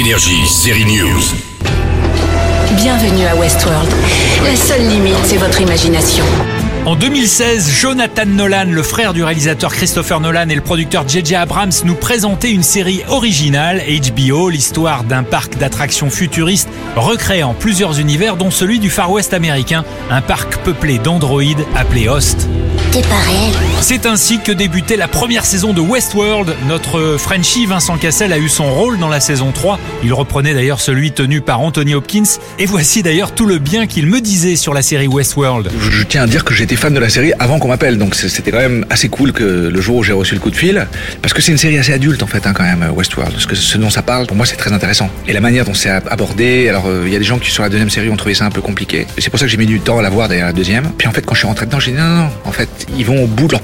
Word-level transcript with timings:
Énergie, 0.00 0.46
série 0.46 0.86
News. 0.86 1.20
Bienvenue 2.74 3.26
à 3.26 3.36
Westworld. 3.36 3.90
La 4.42 4.56
seule 4.56 4.88
limite, 4.88 5.18
c'est 5.24 5.36
votre 5.36 5.60
imagination. 5.60 6.24
En 6.86 6.96
2016, 6.96 7.70
Jonathan 7.70 8.24
Nolan, 8.24 8.64
le 8.70 8.82
frère 8.82 9.12
du 9.12 9.22
réalisateur 9.22 9.70
Christopher 9.70 10.20
Nolan 10.20 10.48
et 10.48 10.54
le 10.54 10.62
producteur 10.62 11.06
J.J. 11.06 11.34
Abrams 11.34 11.72
nous 11.84 11.96
présentaient 11.96 12.50
une 12.50 12.62
série 12.62 13.02
originale, 13.08 13.82
HBO, 13.86 14.48
l'histoire 14.48 15.04
d'un 15.04 15.22
parc 15.22 15.58
d'attractions 15.58 16.08
futuriste 16.08 16.70
recréant 16.96 17.52
plusieurs 17.52 18.00
univers 18.00 18.36
dont 18.36 18.50
celui 18.50 18.78
du 18.78 18.88
Far 18.88 19.12
West 19.12 19.34
américain, 19.34 19.84
un 20.10 20.22
parc 20.22 20.56
peuplé 20.62 20.96
d'androïdes 20.96 21.66
appelé 21.76 22.08
Host. 22.08 22.48
T'es 22.90 23.02
pas 23.02 23.18
réel. 23.18 23.69
C'est 23.82 24.06
ainsi 24.06 24.38
que 24.38 24.52
débutait 24.52 24.96
la 24.96 25.08
première 25.08 25.44
saison 25.44 25.72
de 25.72 25.80
Westworld. 25.80 26.54
Notre 26.68 27.16
Frenchie 27.18 27.66
Vincent 27.66 27.96
Cassel 27.96 28.32
a 28.32 28.38
eu 28.38 28.48
son 28.48 28.72
rôle 28.72 28.98
dans 28.98 29.08
la 29.08 29.18
saison 29.20 29.50
3. 29.52 29.80
Il 30.04 30.12
reprenait 30.14 30.54
d'ailleurs 30.54 30.80
celui 30.80 31.10
tenu 31.10 31.40
par 31.40 31.60
Anthony 31.60 31.94
Hopkins. 31.94 32.22
Et 32.60 32.66
voici 32.66 33.02
d'ailleurs 33.02 33.32
tout 33.34 33.46
le 33.46 33.58
bien 33.58 33.86
qu'il 33.88 34.06
me 34.06 34.20
disait 34.20 34.54
sur 34.54 34.74
la 34.74 34.82
série 34.82 35.08
Westworld. 35.08 35.70
Je, 35.80 36.02
tiens 36.04 36.22
à 36.22 36.26
dire 36.28 36.44
que 36.44 36.54
j'étais 36.54 36.76
fan 36.76 36.94
de 36.94 37.00
la 37.00 37.08
série 37.08 37.32
avant 37.40 37.58
qu'on 37.58 37.66
m'appelle, 37.68 37.98
donc 37.98 38.14
c'était 38.14 38.52
quand 38.52 38.58
même 38.58 38.86
assez 38.90 39.08
cool 39.08 39.32
que 39.32 39.42
le 39.42 39.80
jour 39.80 39.96
où 39.96 40.02
j'ai 40.04 40.12
reçu 40.12 40.34
le 40.34 40.40
coup 40.40 40.50
de 40.50 40.56
fil, 40.56 40.86
parce 41.20 41.34
que 41.34 41.42
c'est 41.42 41.50
une 41.50 41.58
série 41.58 41.78
assez 41.78 41.92
adulte 41.92 42.22
en 42.22 42.26
fait 42.28 42.46
hein, 42.46 42.52
quand 42.54 42.62
même 42.64 42.86
Westworld, 42.94 43.32
parce 43.32 43.46
que 43.46 43.56
ce 43.56 43.76
dont 43.78 43.90
ça 43.90 44.02
parle 44.02 44.26
pour 44.26 44.36
moi 44.36 44.46
c'est 44.46 44.56
très 44.56 44.72
intéressant. 44.72 45.08
Et 45.26 45.32
la 45.32 45.40
manière 45.40 45.64
dont 45.64 45.74
c'est 45.74 45.90
ab- 45.90 46.06
abordé, 46.10 46.68
alors 46.68 46.84
euh, 46.86 47.02
il 47.06 47.12
y 47.12 47.16
a 47.16 47.18
des 47.18 47.24
gens 47.24 47.38
qui 47.38 47.50
sur 47.50 47.62
la 47.64 47.68
deuxième 47.70 47.90
série 47.90 48.08
ont 48.10 48.16
trouvé 48.16 48.34
ça 48.34 48.44
un 48.44 48.50
peu 48.50 48.60
compliqué, 48.60 49.06
c'est 49.18 49.30
pour 49.30 49.38
ça 49.40 49.46
que 49.46 49.50
j'ai 49.50 49.56
mis 49.58 49.66
du 49.66 49.80
temps 49.80 49.98
à 49.98 50.02
la 50.02 50.10
voir 50.10 50.28
derrière 50.28 50.46
la 50.46 50.52
deuxième. 50.52 50.90
Puis 50.96 51.08
en 51.08 51.12
fait 51.12 51.22
quand 51.26 51.34
je 51.34 51.40
suis 51.40 51.48
rentré 51.48 51.66
dedans 51.66 51.80
j'ai 51.80 51.90
dit 51.92 51.96
non 51.98 52.04
non 52.04 52.16
non, 52.24 52.30
en 52.44 52.52
fait 52.52 52.68
ils 52.96 53.04
vont 53.04 53.24
au 53.24 53.26
bout 53.26 53.46
de 53.46 53.52
leurs 53.52 53.62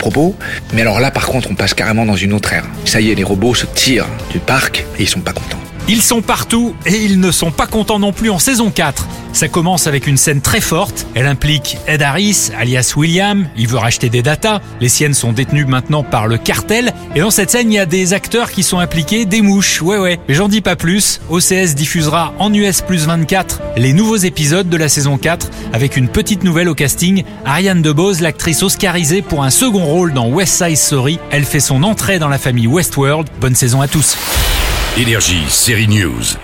mais 0.73 0.83
alors 0.83 1.01
là 1.01 1.11
par 1.11 1.27
contre 1.27 1.51
on 1.51 1.55
passe 1.55 1.75
carrément 1.75 2.07
dans 2.07 2.17
une 2.17 2.33
autre 2.33 2.53
ère. 2.53 2.65
Ça 2.85 3.01
y 3.01 3.11
est 3.11 3.15
les 3.15 3.25
robots 3.25 3.55
se 3.55 3.67
tirent 3.67 4.07
du 4.31 4.39
parc 4.39 4.85
et 4.99 5.03
ils 5.03 5.09
sont 5.09 5.21
pas 5.21 5.33
contents. 5.33 5.59
Ils 5.89 6.03
sont 6.03 6.23
partout 6.23 6.75
et 6.85 6.97
ils 6.97 7.21
ne 7.21 7.31
sont 7.31 7.51
pas 7.51 7.67
contents 7.67 7.99
non 7.99 8.13
plus 8.13 8.31
en 8.31 8.39
saison 8.39 8.71
4. 8.71 9.07
Ça 9.37 9.49
commence 9.49 9.87
avec 9.87 10.07
une 10.07 10.17
scène 10.17 10.41
très 10.41 10.63
forte. 10.63 11.07
Elle 11.15 11.27
implique 11.27 11.77
Ed 11.87 12.01
Harris, 12.01 12.53
alias 12.59 12.95
William. 12.97 13.47
Il 13.59 13.69
veut 13.69 13.77
racheter 13.77 14.09
des 14.09 14.23
datas. 14.23 14.63
Les 14.81 14.89
siennes 14.89 15.13
sont 15.13 15.35
détenues 15.35 15.67
maintenant 15.67 16.03
par 16.03 16.27
le 16.27 16.39
cartel. 16.39 16.95
Et 17.15 17.21
dans 17.21 17.31
cette 17.31 17.51
scène, 17.51 17.71
il 17.71 17.75
y 17.75 17.79
a 17.79 17.85
des 17.85 18.15
acteurs 18.15 18.51
qui 18.51 18.63
sont 18.63 18.79
impliqués, 18.79 19.27
des 19.27 19.43
mouches. 19.43 19.83
Ouais, 19.83 19.99
ouais. 19.99 20.19
Mais 20.27 20.35
j'en 20.35 20.49
dis 20.49 20.63
pas 20.63 20.75
plus. 20.75 21.21
OCS 21.29 21.75
diffusera 21.75 22.33
en 22.39 22.51
US 22.55 22.81
plus 22.81 23.05
24 23.05 23.61
les 23.77 23.93
nouveaux 23.93 24.17
épisodes 24.17 24.71
de 24.71 24.77
la 24.79 24.89
saison 24.89 25.19
4 25.19 25.51
avec 25.75 25.99
une 25.99 26.09
petite 26.09 26.43
nouvelle 26.43 26.71
au 26.71 26.75
casting. 26.75 27.23
Ariane 27.45 27.83
DeBose, 27.83 28.23
l'actrice 28.23 28.63
oscarisée 28.63 29.21
pour 29.21 29.45
un 29.45 29.51
second 29.51 29.85
rôle 29.85 30.15
dans 30.15 30.29
West 30.29 30.65
Side 30.65 30.79
Story. 30.79 31.19
Elle 31.31 31.45
fait 31.45 31.61
son 31.61 31.83
entrée 31.83 32.19
dans 32.19 32.31
la 32.31 32.39
famille 32.39 32.69
Westworld. 32.69 33.29
Bonne 33.39 33.55
saison 33.55 33.83
à 33.83 33.87
tous. 33.87 34.17
Énergie, 34.97 35.45
série 35.51 35.89
News. 35.89 36.39